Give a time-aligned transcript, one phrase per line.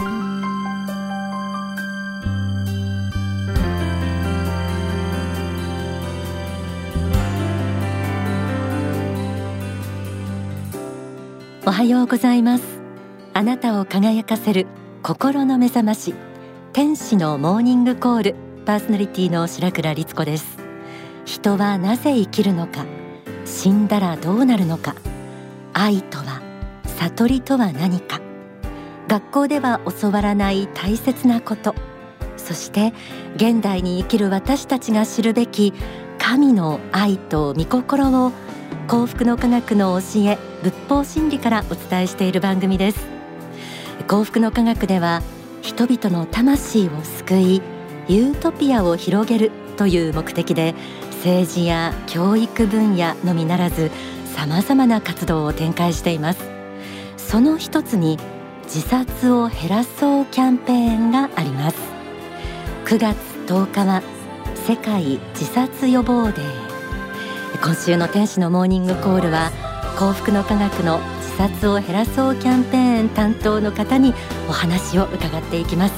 [0.00, 0.02] お
[11.72, 12.64] はようございます。
[13.34, 14.68] あなたを輝かせる
[15.02, 16.14] 心の目覚まし
[16.72, 18.36] 天使のモーニングコール
[18.66, 20.58] パーソナリティの白倉律子です。
[21.24, 22.86] 人はなぜ生きるのか
[23.44, 24.94] 死んだらどうなるのか
[25.72, 26.40] 愛とは
[26.84, 28.27] 悟りとは何か。
[29.08, 31.74] 学校では教わらない大切なこと。
[32.36, 32.92] そして
[33.36, 35.72] 現代に生きる私たちが知るべき
[36.18, 38.32] 神の愛と御心を
[38.86, 43.06] 幸福の科学の教え仏法真理からお伝えしている番組です。
[44.06, 45.22] 幸福の科学では
[45.62, 47.62] 人々の魂を救い
[48.08, 50.74] ユートピアを広げるという目的で
[51.16, 53.90] 政治や教育分野のみならず
[54.34, 56.40] 様々な活動を展開しています。
[57.16, 58.18] その一つに
[58.68, 61.76] 自殺を減らそうキャンペーンがあります。
[62.84, 63.16] 9月
[63.46, 64.02] 10日は
[64.66, 67.62] 世界自殺予防デー。
[67.62, 69.52] 今週の天使のモーニングコールは
[69.98, 74.12] 幸福の科学の自殺を減らそうキャンペーン担当の方に
[74.50, 75.94] お話を伺っていきます。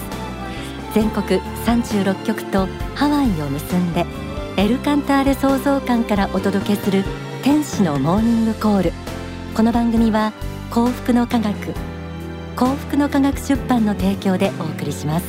[0.95, 4.07] 全国36局とハワイを結んで
[4.57, 7.03] エルカンターレ創造館からお届けする
[7.43, 8.93] 天使のモーニングコール。
[9.57, 10.33] この番組は
[10.71, 11.75] 幸福の科学
[12.61, 15.27] 幸福の科学出版の提供でお送りします。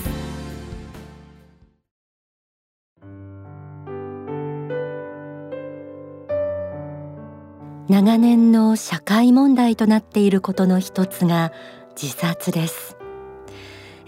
[7.88, 11.54] 長年の社会問題となっていることの一つが
[11.96, 12.98] 自殺です。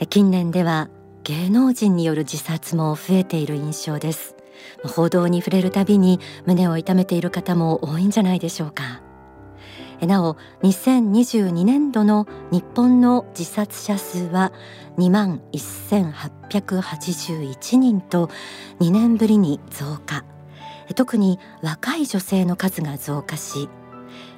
[0.09, 0.89] 近年では
[1.23, 4.35] 芸能人による自殺も増えている印象です。
[4.83, 9.01] 報道に触れるたびに胸を痛めている方も多いんじゃないでしょうか。
[10.05, 14.53] なお2022年度の日本の自殺者数は
[14.97, 18.29] 2万1881人と
[18.79, 20.25] 2年ぶりに増加。
[20.95, 23.69] 特に若い女性の数が増加し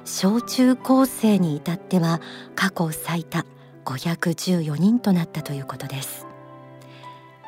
[0.04, 2.20] 小中高生に至っては
[2.54, 3.44] 過去最多
[3.84, 6.26] 514人となったということです。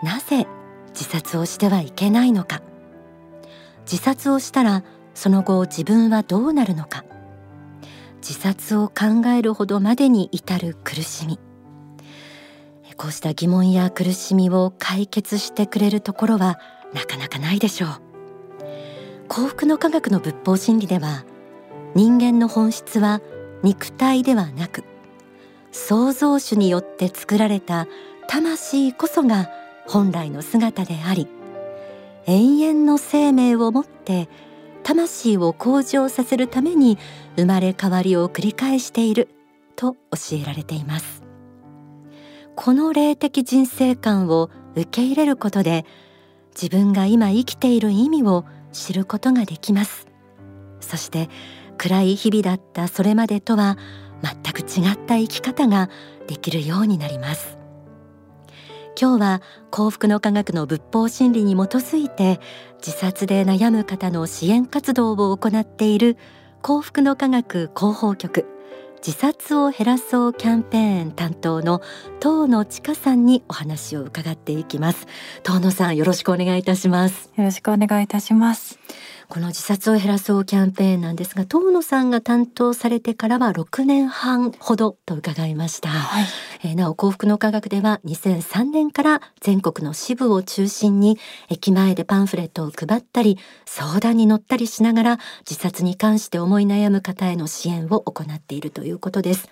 [0.03, 0.47] なぜ
[0.89, 2.63] 自殺をしてはいけないのか。
[3.91, 4.85] 自殺をしたら
[5.15, 7.05] その後自分はどうなるのか。
[8.21, 11.39] 自殺を考えるほどまでに至る苦しみ。
[12.97, 16.59] こうした疑問や苦しみを解決してくれるところは
[16.93, 18.01] なかなかないでしょう。
[19.29, 21.25] 幸福の科学の仏法真理では
[21.95, 23.21] 人間の本質は
[23.63, 24.85] 肉体ではなく
[25.71, 27.87] 創造主によって作られた
[28.27, 29.51] 魂こそが
[29.87, 31.29] 本来の姿であり
[32.27, 34.29] 永遠の生命をもって
[34.89, 36.97] 魂を向上させるために
[37.37, 39.29] 生まれ変わりを繰り返している
[39.77, 41.23] と教えられています。
[42.57, 45.85] この霊的人生観を受け入れることで
[46.55, 50.07] 自分が今生きている意味を知ることができます。
[50.81, 51.29] そして
[51.77, 53.77] 暗い日々だったそれまでとは
[54.23, 55.91] 全く違った生き方が
[56.27, 57.58] できるようになります。
[59.01, 62.41] 今日は幸福の科学の仏法真理に基づいて
[62.85, 66.17] 自殺で悩む方の支援活動を行っている
[66.63, 68.47] 幸福の科学広報局
[68.97, 71.81] 自殺を減らそうキャンペーン担当の
[72.21, 75.07] 東野千佳さんにお話を伺っていきます。
[75.47, 77.31] 東野さんよろしくお願いいたします。
[77.37, 78.81] よろしくお願いいたします。
[79.29, 86.27] この自殺を減らそうキャンペーンなんですが東野さんが担当されてからは6年半ほどと伺いました、はい、
[86.65, 91.19] えー、なお幸福の科学では2003年から全国の支部を中心に
[91.51, 95.19] 駅前でパンフレットを配ったり相談に乗ったりしながら
[95.49, 99.51] 自殺に関して思い悩む方への支援を行っているということです。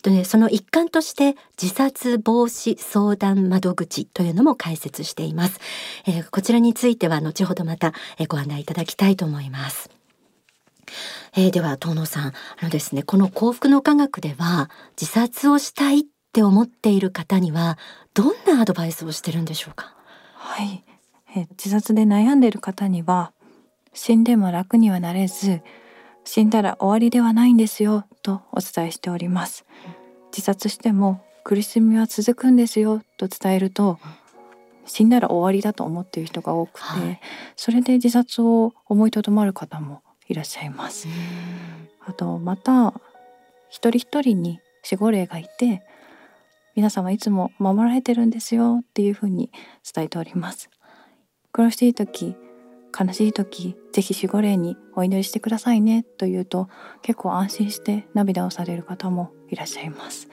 [0.00, 5.60] とね、その一環として自殺防止相談窓口というのも開設しています、
[6.06, 9.88] えー、こちらについては後ほどまた、えー、ご案内いただきたいと思います。
[11.34, 14.68] えー、では東野さんあのですねこの幸福の科学では
[15.00, 16.02] 自殺をしたいっ
[16.32, 17.78] て思っている方には
[18.14, 19.94] どんなアドバイスをしてるんでしょうか？
[20.34, 20.84] はい、
[21.34, 23.32] えー、自殺で悩んでいる方には
[23.94, 25.62] 死んでも楽にはなれず
[26.24, 29.64] 死んだら終わりではないんですよとお伝えしております。
[30.32, 33.98] 自殺しても苦しみは続くんですよと伝えると
[34.90, 37.20] 死んだら終わりだと思っている人が多くて、はい、
[37.54, 41.06] それで自殺を思いとどまる方もいらっしゃいます。
[42.04, 42.92] あとまた
[43.68, 45.82] 一人一人に守護霊がいて
[46.74, 49.52] 皆様いつも守られてるんですよっていうふうに
[49.94, 50.70] 伝えております。
[51.52, 52.34] 苦しい時
[52.98, 56.68] 悲しい時ぜひ守護霊にお祈りしてくださいねと言うと
[57.02, 60.28] 結構安心して涙をされる方もいらっしゃいます。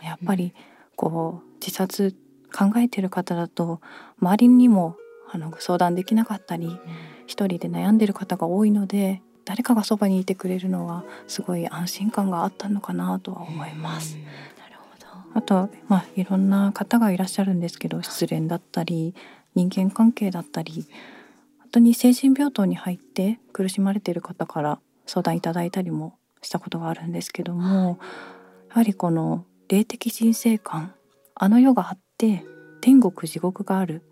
[0.00, 0.54] やっぱり
[0.94, 2.14] こう自殺
[2.50, 3.80] 考えてる方だと
[4.20, 4.96] 周りにも
[5.32, 6.78] あの相談できなかったり
[7.26, 14.16] 一人で悩んでる方が多いので誰かがそばにいてくれるのはすごい安心感があったのかなとは思います。
[15.32, 19.14] あと、まあ、いろんな方がいらっしゃるんですけど失恋だったり
[19.54, 20.86] 人間関係だったり
[21.58, 27.98] 本当に精神病棟に入って苦しまれている方から相談いただいたりもしたことがあるんですけども
[28.70, 30.94] やはりこの霊的人生観
[31.34, 32.44] あの世があって
[32.82, 34.02] 天国地獄がある。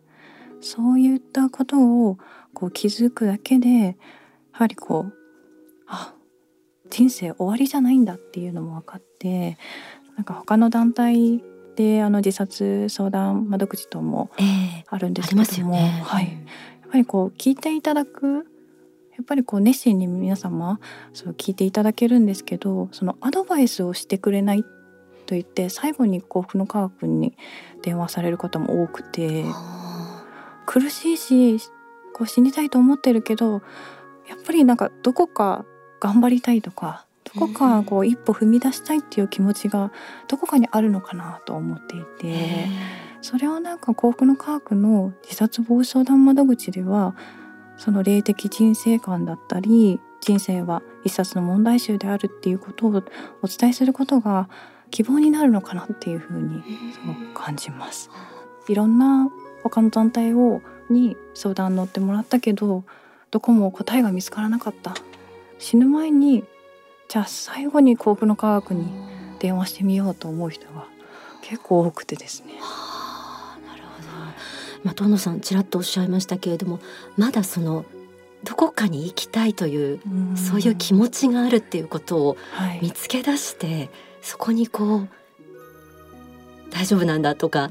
[0.61, 1.79] そういったこと
[2.09, 2.19] を
[2.53, 3.95] こう気づくだけでや
[4.51, 5.13] はりこう
[5.87, 6.15] あ
[6.91, 9.57] 人生終わりじゃないんだっていうのも分かって
[10.17, 11.41] なんか他の団体
[11.77, 14.31] であの自殺相談窓口とも
[14.89, 16.31] あるんですけども、えーね、はい、や
[16.89, 18.49] っぱりこう聞いていただく
[19.17, 20.81] やっぱりこう熱心に皆様
[21.13, 24.65] そう聞いていただけるんですけどそのアドバイスをしてくれない
[25.29, 27.37] と言って最後に幸福の科学に
[27.83, 29.45] 電話される方も多くて
[30.65, 31.61] 苦しいし
[32.15, 33.61] こう死にたいと思ってるけど
[34.27, 35.67] やっぱりなんかどこか
[36.01, 39.93] 頑張りたいとかどこかこう一歩踏み出したいっていう気持ちが
[40.29, 42.67] どこかにあるのかなと思っていて
[43.21, 47.15] それをなんか幸福の科学の自殺防止相談窓口では
[47.77, 52.91] その霊的人生観だったり人生は一冊の問題集であるっていうことを
[53.43, 54.49] お伝えすることが
[54.91, 56.63] 希望になるのかなっていうふうに
[56.93, 58.11] すごく感じます。
[58.69, 59.31] いろんな
[59.63, 62.85] 他の団体をに相談乗ってもらったけど
[63.31, 64.95] どこも答えが見つからなかった
[65.59, 66.45] 死ぬ前に
[67.09, 68.91] じゃあ最後に幸福の科学に
[69.39, 70.87] 電話してみようと思う人が
[71.43, 72.55] 結構多くてですね。
[72.61, 74.09] はあ、なるほど。
[74.85, 76.81] まあ遠野さんちらっとおっしゃいましたけれども、
[77.17, 77.87] まだその
[78.45, 80.01] どこかに行きたいという
[80.37, 82.37] そういう気持ちがあるっていうことを
[82.83, 83.91] 見つけ出して、はい、
[84.23, 85.09] そこにこう
[86.71, 87.69] 大丈夫なんだとか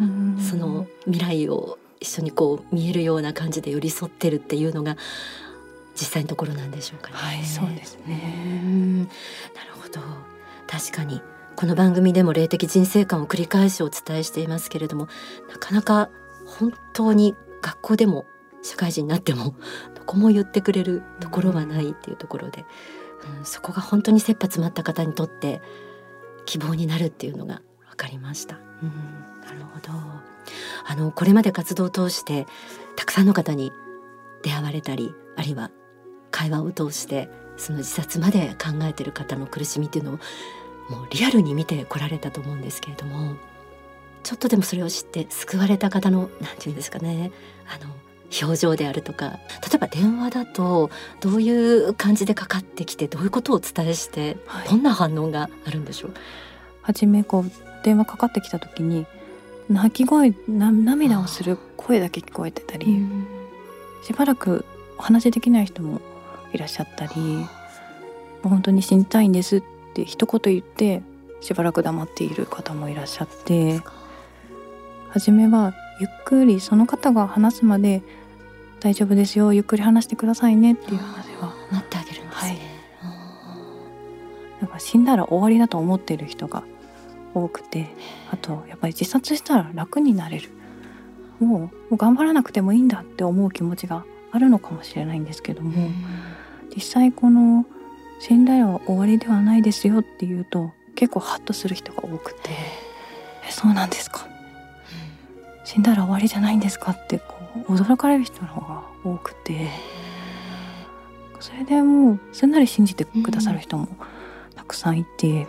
[0.50, 4.98] その未来を一緒にこう見えるような感じで寄り添ってるっていうのが
[5.96, 7.16] 実際のところなんでしょうかね。
[7.16, 9.08] はい、そうですね。
[9.56, 10.02] なるほど。
[10.68, 11.22] 確かに
[11.56, 15.08] この番組でも霊的人生観を繰り返しお伝えしていますけれども、
[15.50, 16.10] なかなか
[16.46, 18.26] 本当に学校でも
[18.62, 19.56] 社会人になっても
[19.96, 22.66] どこも言ってくれるところはないっていうところで、
[23.40, 25.62] うん、そこが本当に切羽詰まった方にとって
[26.48, 27.62] 希望になるっていうのが
[27.92, 28.58] 分かりました。
[28.82, 29.92] うん、なるほど。
[30.86, 32.48] あのこれまで活動を通して
[32.96, 33.72] たくさんの方に
[34.44, 35.72] 出会われたりあるいは
[36.32, 40.14] 会話を通してその自殺まで考えてる方の苦しみっていうのを
[40.90, 43.36] もうリアルに見てこられたと思うんですけれども
[44.24, 47.32] ちょっとでもそれを知って救われた方の何て言うんですかね
[47.68, 47.94] あの
[48.42, 49.40] 表情であるとか例
[49.76, 50.90] えば電話だと
[51.22, 56.14] どういう感じでかかってきてどういうことをお伝えして、はい、どんな反応があるんでしょう？
[56.82, 57.52] 初めこう
[57.84, 59.06] 電話かかってきた時に
[59.70, 63.00] 泣き声涙をする声だけ聞こえてたり
[64.04, 64.66] しばらく
[64.98, 66.02] お話できない人も
[66.54, 67.12] いらっしゃったり
[68.44, 69.64] 本当に死にたいんですっ
[69.94, 71.02] て一言言って
[71.42, 73.82] しばらく黙っている方もいらっしゃって
[75.10, 78.02] 初めはゆっくりその方が話すまで
[78.80, 81.54] 大丈夫ですよゆっくり話してくださいねっていう話は。
[81.72, 82.60] なってあげるんですね、
[83.02, 83.08] は
[84.60, 86.64] い、なんか死んだら終わりだと思っている人が
[87.34, 87.90] 多くて
[88.32, 90.50] あとやっぱり自殺したら楽になれる。
[91.40, 95.90] もうもう頑張らなくてもいいんだって思う気持ちがあるのかもしれないんですけども、
[96.74, 97.64] 実際この
[98.20, 102.50] 死んだら終わりではないですよっていうと結構ハッとする人が多くて
[103.48, 104.28] 「えそうなんですか、
[105.68, 107.36] 死んだら終わりじゃないんですか?」ってこ
[107.68, 109.68] う驚かれる人の方が多くて。
[111.40, 113.88] それでもうすんなり信じてくださる人も
[114.56, 115.46] たくさんいて、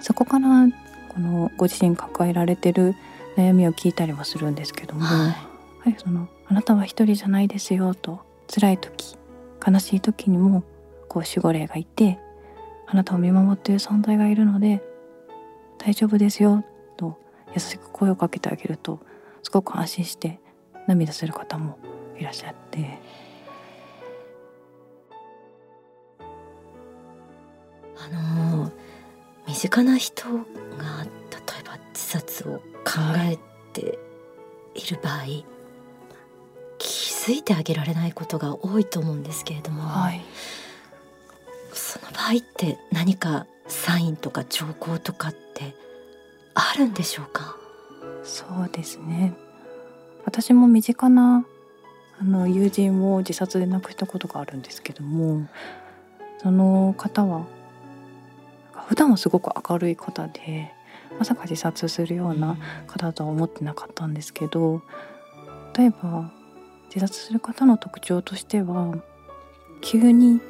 [0.00, 0.66] そこから
[1.10, 2.94] このご自身抱えられてる
[3.36, 5.36] 悩みを聞いたりはするんですけども、はい、やは
[5.90, 8.20] りそのあなたは一人じゃないですよと
[8.52, 9.18] 辛い時
[9.64, 10.62] 悲しい時にも
[11.06, 12.18] こう守護霊がいて
[12.86, 14.82] あなたを見守っている存在がいるので
[15.76, 16.64] 大丈夫ですよ
[16.96, 17.18] と
[17.54, 19.00] 優しく声をかけてあげると
[19.42, 20.40] すごく安心して
[20.86, 21.78] 涙する方も
[22.18, 22.98] いらっしゃって。
[28.00, 28.70] あの
[29.46, 33.38] 身近な人が例えば自殺を考え
[33.72, 33.98] て
[34.74, 35.44] いる場合、はい。
[37.28, 40.22] づいてあげられないことが多いと思うんですけれども、はい、
[41.74, 45.74] その場合って何かサインとか兆候とかって
[46.54, 47.58] あるんでしょうか？
[48.28, 49.32] そうですね。
[50.24, 51.46] 私も身近な
[52.20, 55.48] あの友人を自殺で亡くしたことがあるんですけども
[56.42, 57.46] その方は
[58.86, 60.72] 普段はすごく明るい方で
[61.18, 64.82] まさか自殺するような方とは思ってなかったんですけど
[65.76, 66.30] 例えば
[66.88, 68.94] 自殺する方の特徴としては
[69.80, 70.40] 急に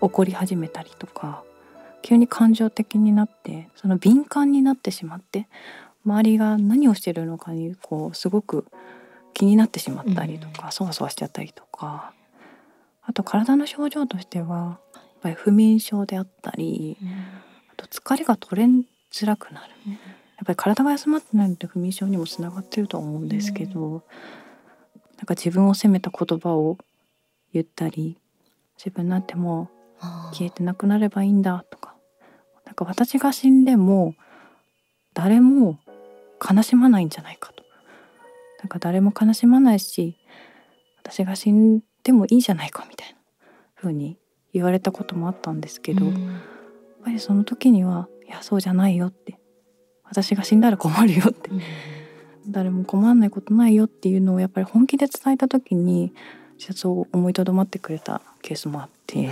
[0.00, 1.44] 怒り始めたりとか
[2.02, 5.48] 急に感情的になってその敏感になってしまって
[6.06, 8.64] 周りが何をしてるのかにこうすごく
[9.34, 12.14] 気になってしまったりとか、そわそわしちゃったりとか。
[13.02, 16.96] あと体の症状としてはやっぱり不眠症であったり、
[17.70, 18.68] あと疲れが取れ
[19.12, 19.94] づらくなる、や
[20.42, 24.02] っぱり体が休まってないので不眠症にもつながってると思うんですけど、
[25.18, 26.78] なんか自分を責めた言葉を
[27.52, 28.18] 言ったり
[28.76, 29.70] 自分なんても
[30.00, 31.94] う消えてなくなればいいんだとか
[32.64, 34.14] なんか私が死んでも
[35.14, 35.78] 誰も
[36.42, 37.64] 悲しまないんじゃないかと。
[38.60, 40.16] なんか誰も悲しまないし
[41.02, 43.16] 私が死んでもいいじゃないかみたいな
[43.76, 44.18] 風に
[44.52, 46.14] 言われたこともあったんですけど、やっ
[47.04, 49.38] ぱりその時にはいやそうじゃないよって。
[50.08, 51.50] 私が死んだら困るよって、
[52.48, 56.12] 誰も困らないことないよっていうのをやっぱり本気で伝えた時に
[56.54, 59.30] 自殺を思いとどまってくれたケースもあって。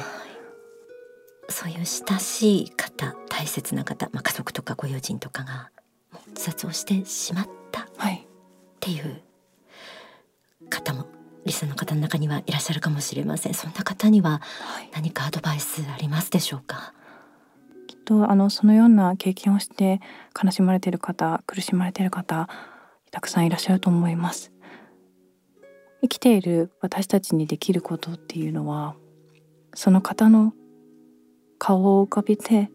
[1.49, 5.71] そういう親しい方大切な方、まあ、家族とかご友人とかが
[6.29, 7.55] 自殺をしてしまった。
[8.85, 9.23] っていう
[10.69, 11.07] 方も
[11.47, 13.55] リスナーの方の中にはいらっしゃるかもしれません。
[13.55, 14.43] そんな方には
[14.93, 16.93] 何かアドバイスありますでしょうか、は
[17.85, 20.03] い、きっとあのそのような経験をして
[20.43, 22.51] 悲しまれている方苦しまれている方
[23.11, 24.53] たくさんいらっしゃると思います。
[26.03, 28.97] 生きている私たちにできることっていうのは
[29.73, 30.53] その方の
[31.59, 32.71] 顔を浮かべて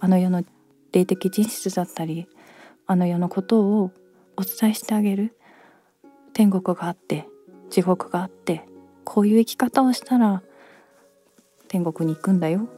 [0.00, 0.42] あの世の
[0.90, 2.26] 霊的人質だったり
[2.92, 3.90] あの世のことを
[4.36, 5.34] お伝えしてあげる
[6.34, 7.26] 天国があって
[7.70, 8.66] 地獄があって
[9.02, 10.42] こういう生き方をしたら
[11.68, 12.68] 天国に行くんだよ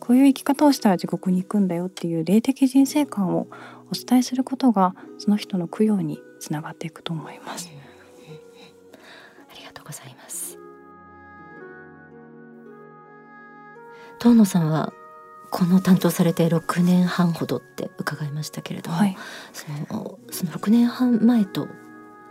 [0.00, 3.46] こういう生き方をしたら地獄に行くんだよっていう霊的人生観を
[3.92, 7.70] お伝えすることがその人の供養につながっていくと思います。
[9.50, 10.58] ありがとうございます。
[14.18, 14.92] 遠野さんは
[15.50, 19.16] この担当されて6年半ほどって伺いましたけれども、はい、
[19.52, 21.66] そのその6年半前と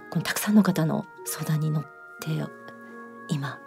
[0.10, 1.90] このたくさんの方の相談に乗って
[3.30, 3.60] 今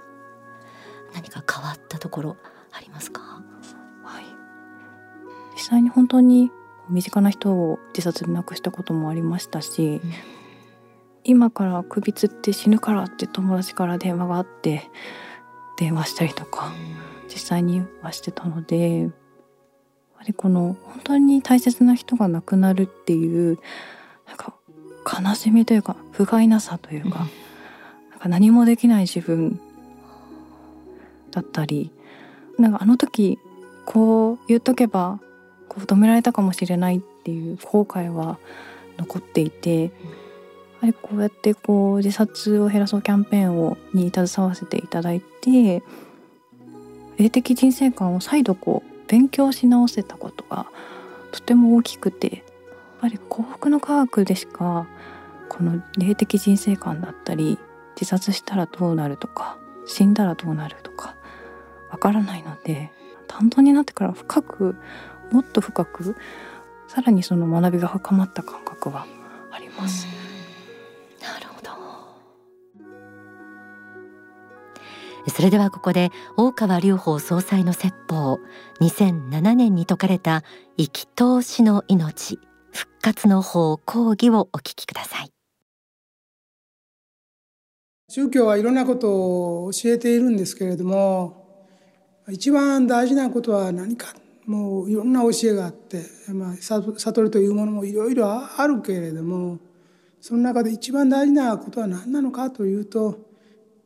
[1.14, 2.36] 何か変わったところ
[2.72, 3.20] ありますか、
[4.04, 4.24] はい、
[5.54, 6.50] 実際に本当に
[6.88, 10.12] 身近な人を自殺で亡くしたこともありましたし、うん、
[11.24, 14.90] 今から首つって死ぬからって友達から電話があって
[15.78, 19.10] 電話したりとか、うん、実際にはしてたので
[20.20, 23.58] やはりこの本当に大切な人が亡くなるっていう
[24.26, 24.54] なんか
[25.02, 27.20] 悲しみというか不甲斐なさというか,、
[28.10, 29.58] なんか何もできない自分
[31.30, 31.90] だったり
[32.58, 33.38] なんかあの時
[33.86, 35.20] こう言っとけば
[35.68, 38.38] こう止められたかもしれないっていう後悔は
[38.98, 39.90] 残っていて、や
[40.80, 45.82] はりこうやってこう自殺を減らそうキャンペーンをに携わせていただいて
[47.16, 50.66] 霊的人生観を再度こう勉強し直せたことが
[51.32, 52.44] とても大きくてやっ
[53.00, 54.86] ぱり幸福の科学でしか
[55.48, 57.58] この霊的人生観だったり
[57.96, 61.16] 自殺したらどうなるとか死んだらどうなるとか
[61.90, 62.92] わからないので
[63.26, 64.76] 担当になってから深く
[65.32, 66.14] もっと深く
[66.86, 69.06] さらにその学びが深まった感覚は
[69.50, 70.19] あります。
[75.28, 78.38] それではここで大川隆法総裁の説法
[78.80, 80.42] 2007年に説かれた
[80.76, 82.38] 生き通しの命
[82.72, 85.30] 復活の法講義をお聞きください。
[88.08, 89.08] 宗教はいろんなこと
[89.64, 91.46] を教えているんですけれども
[92.28, 94.08] 一番大事なことは何か
[94.46, 99.60] もういろんな教えがあって、まあ、悟りというものもいろいろあるけれども
[100.20, 103.16] その中で一番大事なことは何なのかというと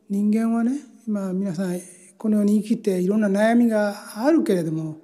[0.09, 1.79] 人間はね今皆さん
[2.17, 4.97] この世に生きていろんな悩みがあるけれども、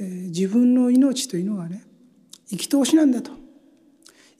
[0.00, 1.84] えー、自分の命というのはね
[2.50, 3.30] 生き通しなんだと。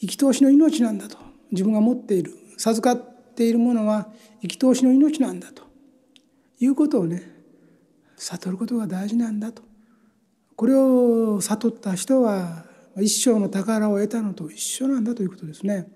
[0.00, 1.16] 生き通しの命なんだと。
[1.52, 4.08] 自分が持っている授かっているものは
[4.42, 5.62] 生き通しの命なんだと。
[6.58, 7.23] いうことをね
[8.16, 9.62] 悟ることが大事なんだと。
[10.56, 12.64] これを悟った人は
[12.99, 15.87] 一生の宝を得たのと一緒なんだということですね。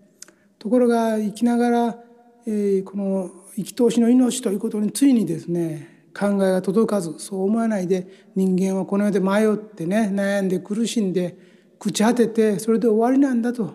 [0.61, 1.99] ところが生きながら、
[2.47, 11.37] えー、この生き通しの命ということについにですね考えが届かずそう思わないで人間はこの世で迷ってね悩んで苦しんで
[11.79, 13.75] 朽ち果ててそれで終わりなんだと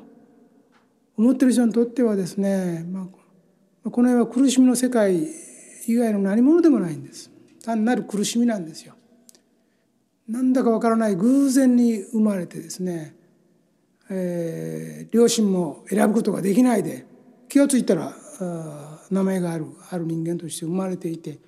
[1.17, 3.08] 思ってる人にとってはですね、ま
[3.86, 5.27] あ、この世は苦しみの世界
[5.88, 7.32] 以外の何者でもないんです
[7.63, 8.94] 単なる苦しみなんですよ。
[10.27, 13.15] なんだかわからない偶然に生まれてですね
[14.10, 17.05] えー、両親も選ぶことができないで
[17.50, 18.13] 気が付いたら
[19.12, 21.39] 名前があるある人間として生まれていて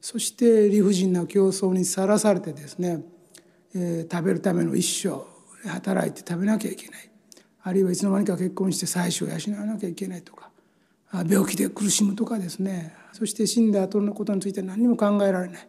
[0.00, 3.02] そして理不尽な競争にさらされてですね、
[3.74, 5.24] えー、食べるための一生
[5.68, 7.10] 働いて食べなきゃいけない。
[7.62, 10.50] あるいはいつの間にか結婚して妻子を養わなきゃいけないとか
[11.28, 12.94] 病気で苦しむとかですね。
[13.12, 15.68] そして死んだ後のことについて何も考えられない、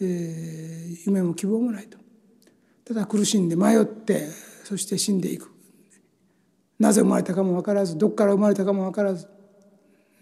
[0.00, 1.98] えー、夢も希望もないと。
[2.86, 4.26] ただ苦しんで迷って
[4.64, 5.50] そして死んでいく。
[6.78, 9.28] なぜ生まれたかも分からずどこから生まれたかも分からず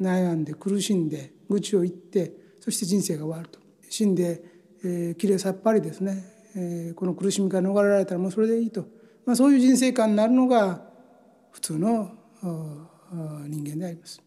[0.01, 3.59] 悩んで苦しんで愚痴を言ってそして人生が終わると。
[3.89, 4.43] 死んで、
[4.85, 6.25] えー、きれいさっぱりですね、
[6.57, 8.87] えー、この苦しみから逃れられたらもうそれでいいと、
[9.25, 10.83] まあ、そういう人生観になるのが
[11.53, 12.11] 普通の
[13.47, 14.21] 人間であります。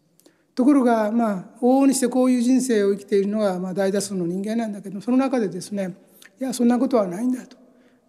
[0.54, 5.94] ところがまあ往々にしてこういう人生を生きているのがまあ大多数の人間なんだけどその中でですね
[6.40, 7.56] いやそんなことはないんだと。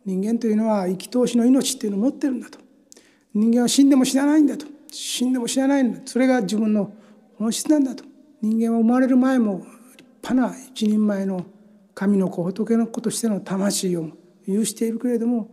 [0.06, 2.58] 人間というのは生き通しの命っていうのを持ってるんだと。
[3.34, 4.66] 人間は死んでも死なないんだと。
[4.92, 6.92] 死んでも死なないんだそれが自分の
[7.40, 8.04] 本質なんだと。
[8.42, 9.66] 人間は生まれる前も
[9.98, 11.46] 立派な一人前の
[11.96, 14.10] 神の子仏の子としての魂を
[14.46, 15.50] 有しているけれども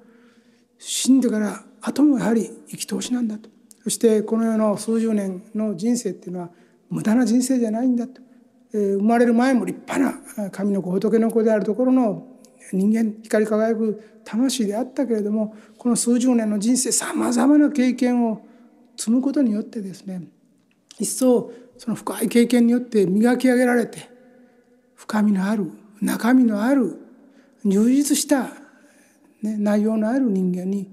[0.79, 3.49] 死んでから後もやはり生き通しなんだと。
[3.85, 6.51] そしてこの世の数十年の人生っていうのは
[6.91, 8.21] 無駄な人生じゃないんだと、
[8.73, 12.27] えー、生まれる前も立派な神の子仏の子であるところの
[12.73, 18.45] 人間光り輝く魂であったけれどもこの数十年の人生さまざまな経験を
[18.97, 20.23] 積むことによってですね
[20.99, 24.09] 一層その深い経験によって磨き上げられて
[24.95, 26.99] 深みのある中身のある
[27.65, 28.45] 充実した、
[29.43, 30.91] ね、内容のある人間に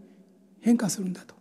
[0.61, 1.35] 変化するんだと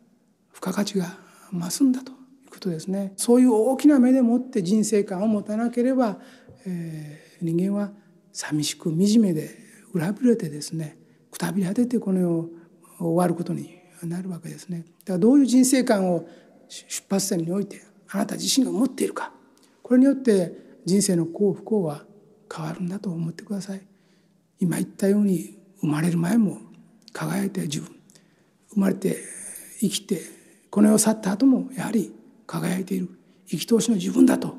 [0.53, 1.07] 付加価値が
[1.53, 2.15] 増すんだとい
[2.47, 6.19] うことですねそういう大きな目でもって人生観を持たなければ、
[6.67, 7.91] えー、人間は
[8.33, 9.51] 寂しく惨めで
[9.93, 10.97] 裏ぶれてですね
[11.31, 12.51] くたびれ果ててこの世を
[12.99, 14.85] 終わることになるわけですね。
[15.05, 16.27] だからどういう人生観を
[16.69, 19.33] 出発点においてあなた自身が持っているか
[19.83, 20.53] これによって
[20.85, 22.05] 人生の幸不幸は
[22.55, 23.81] 変わるんだと思ってください。
[24.61, 26.59] 今言ったように生まれる前も
[27.13, 27.91] 輝いて自分
[28.75, 29.17] 生まれて
[29.81, 30.21] 生きて
[30.71, 32.15] この世を去った後もやはり
[32.47, 33.09] 輝いている
[33.49, 34.55] 生き通しの自分だと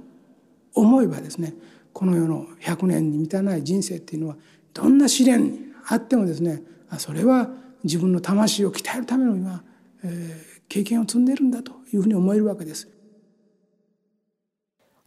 [0.74, 1.54] 思えばですね
[1.94, 4.36] この世の100年に満たない人生っていうのは
[4.74, 6.62] どんな試練にあってもですね
[6.98, 7.50] それは
[7.84, 9.64] 自分の魂を鍛えるための今、
[10.04, 12.93] えー、経験を積んでいるんだというふうに思えるわけです。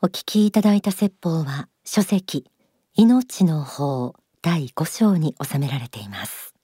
[0.07, 2.47] お聞きいただいた説法は書籍
[2.97, 6.55] 命の法第5章に収められています。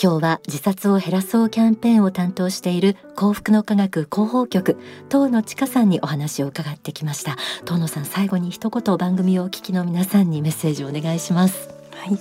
[0.00, 4.78] 今日は自殺を減らそうキャンペーンを担当している幸福の科学広報局
[5.10, 7.36] 東野千佳さんにお話を伺ってきました。
[7.64, 11.68] 東野さん最後に一言番組をお聞きの皆さんにメッセージをお願いします。
[11.96, 12.18] はい。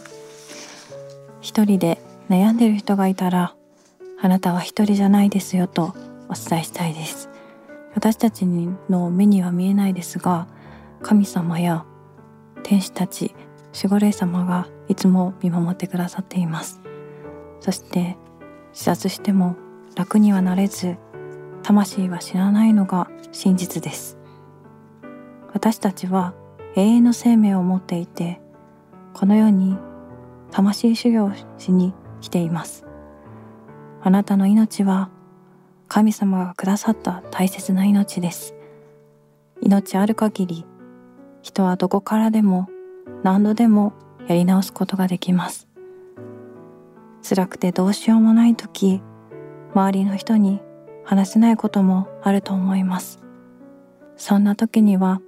[1.42, 2.00] 一人で
[2.32, 3.54] 悩んでる人がいたら
[4.20, 5.94] あなたは一人じゃないですよと
[6.30, 7.30] お伝えしたいです。
[7.96, 10.48] 私たちの目には見えないですが
[11.02, 11.86] 神様や
[12.64, 13.36] 天使たち
[13.76, 16.82] 守護霊様がいつも見守ってくださっています。
[17.60, 18.18] そして
[18.72, 19.56] 自殺しても
[19.96, 20.98] 楽にはなれず
[21.62, 24.18] 魂は死なないのが真実です。
[25.54, 26.34] 私たちは
[26.76, 28.42] 永遠の生命を持っていて
[29.14, 29.78] この世に
[30.52, 32.86] 魂修行しに来ています。
[34.02, 35.10] あなたの命は
[35.94, 38.56] 神様がくださった大切な命です。
[39.62, 40.66] 命ある限り
[41.44, 42.68] 人はどこからでも
[43.22, 43.94] 何度でも
[44.28, 45.68] やり直すことができます。
[47.22, 49.04] 辛くてどうしようもない時
[49.76, 50.62] 周りの人に
[51.04, 53.22] 話せないこともあると思います。
[54.18, 55.22] そんな時には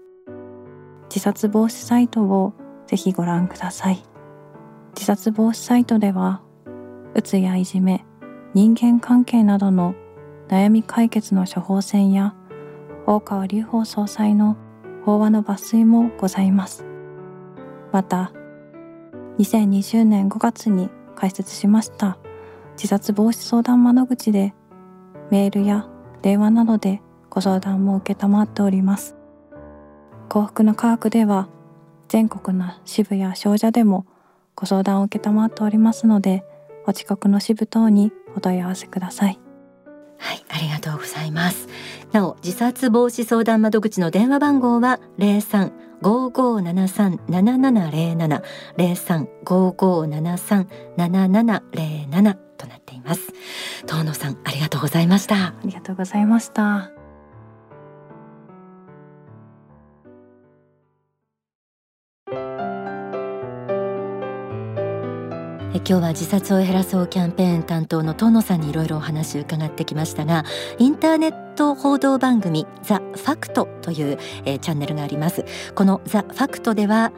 [1.09, 2.53] 自殺防止サイトを
[2.87, 4.03] ぜひご覧ください。
[4.95, 6.41] 自殺防止サイトでは
[7.13, 8.03] うつやいじめ
[8.55, 9.93] 人間関係などの
[10.47, 12.35] 悩み解決の処方箋や
[13.07, 14.57] 大川隆法総裁の
[15.03, 16.85] 法話の抜粋もございます。
[17.91, 18.31] また
[19.39, 22.17] 2020年5月に開設しました
[22.75, 24.53] 自殺防止相談窓口で
[25.31, 25.87] メールや
[26.21, 29.15] 電話などでご相談も承っております。
[30.29, 31.47] 幸福の科学では
[32.07, 34.05] 全国の支部や商社でも
[34.55, 36.43] ご相談を承っておりますので
[36.87, 39.44] お近くの支部等にお問い合わせください。
[40.17, 41.67] はい、ありがとうございます。
[42.11, 48.43] なお自殺防止相談窓口の電話番号は零三五五七三七七零七
[48.77, 53.21] 零三五五七三七七零七となっています。
[53.85, 55.47] 遠野さんありがとうございました。
[55.47, 56.94] ありがとうございました。
[65.75, 70.45] 今日は自殺を減らそうキャンペーン担当の遠野さんにいろいろお話を伺ってきましたが
[70.79, 75.43] インターネット報道番組ザ・ファクトという、えー、チャンネルがあります。
[75.73, 77.11] このザ・ファクトでは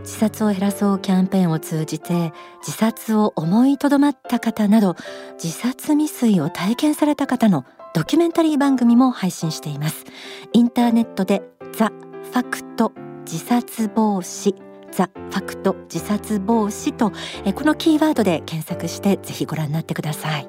[0.00, 4.96] 自殺を減らそうキャンペーンを通じて自殺を思いとどまった方など
[5.42, 7.64] 自殺未遂を体験された方の
[7.94, 10.04] ドキュメンタリー番組も配信しています。
[10.52, 12.92] インターネットでザ・ファクト
[13.24, 20.48] 自殺防止ザ・ファクト自殺防止とこのキーワードで検索してぜひご覧になってください。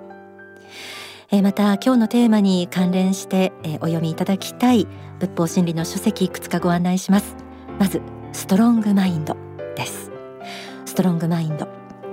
[1.42, 4.88] また今日のテーマに関連してお読みいただきたい
[5.20, 7.36] 仏法真理の書籍いくつかご案内します。
[7.80, 9.36] まずストロングマインド
[9.76, 10.12] です。
[10.86, 11.68] ストロングマインド。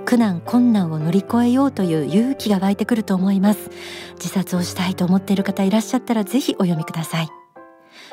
[0.05, 3.69] 苦難困難を乗り越えようという勇気が湧いてくると思います。
[4.15, 7.29] 自殺をしたいと思っている方いらっしゃったらぜひお読みください。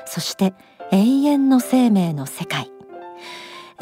[0.06, 0.54] そして
[0.92, 2.70] 永遠の生命の世界。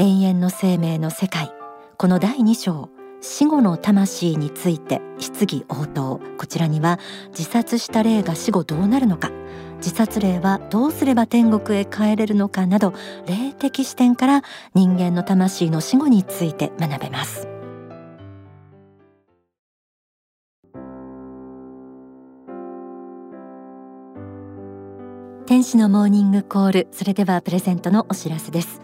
[0.01, 1.53] 永遠の生命の世界。
[1.97, 2.89] この第2章
[3.21, 6.21] 死後の魂について質疑応答。
[6.39, 9.33] こちらには自殺した霊が死後どうなるのか。
[9.79, 12.95] 自殺霊はどうすれば天国へ帰れるのかなど
[13.27, 17.58] 霊的視点から人間の魂の死後について学べます。
[25.69, 26.89] 天使のモーニングコール。
[26.93, 28.81] それではプレゼントのお知らせです。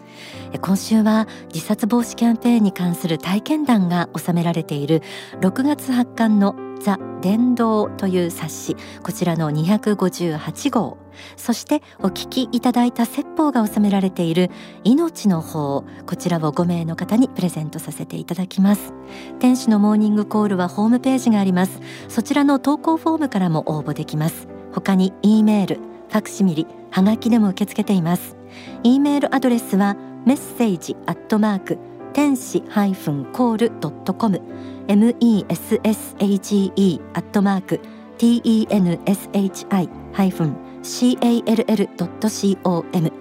[0.61, 5.01] 今週は自殺防止キャンペーンに関する体験談が収められている。
[5.41, 8.75] 6月発刊のザ・伝道という冊子。
[9.01, 10.99] こちらの258号。
[11.37, 14.51] そしてお聞きいただいた説法が収められている
[14.83, 15.85] 命の法。
[16.05, 18.93] こちらを5名の方にプレゼントさせていただきます。
[19.39, 21.79] 天使のモーニングコールはホームページがあります。
[22.09, 24.47] そちらの投稿フォームからも応募できます。
[24.71, 25.94] 他に E メール。
[26.09, 28.37] ファクシミリはがきでも受け付けています。
[28.83, 31.77] e メールアドレスはメッセージアットマーク
[32.13, 34.41] 天使ハイフンコールドットコム。
[34.87, 37.81] message アットマーク
[38.17, 43.11] tenshi ハイフン call ドット com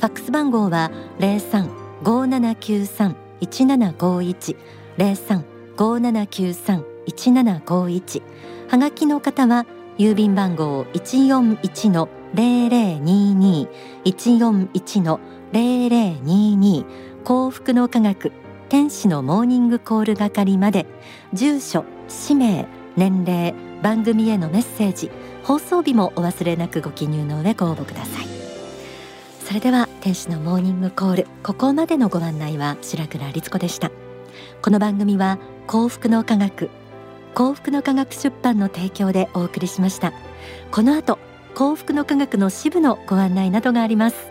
[0.00, 1.70] ファックス番号は零三
[2.02, 4.56] 五七九三一七五一。
[4.96, 5.44] 零三
[5.76, 8.22] 五七九三一七五一。
[8.68, 9.66] はがきの方は
[9.98, 15.20] 郵便番号一四一の0022-141の
[15.52, 16.84] 0022
[17.24, 18.32] 幸福の科学
[18.68, 20.86] 天使のモーニングコール係まで
[21.32, 22.66] 住所氏名
[22.96, 25.10] 年齢番組へのメッセージ
[25.42, 28.26] 放送日もお忘れなくご記入の上ご応募ください。
[29.44, 33.90] それでは天使のモーニングコールここまでのご案内は白倉律子でした。
[34.62, 36.70] この番組は幸福の科学
[37.34, 40.12] 幸福の科学出版の提供でお送りしました。
[40.70, 41.18] この後
[41.60, 44.29] 幸福の科学の支部のご案内などがあります。